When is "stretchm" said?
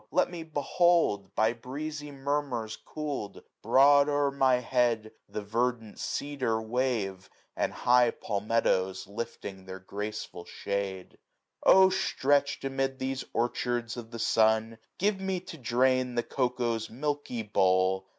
11.89-12.63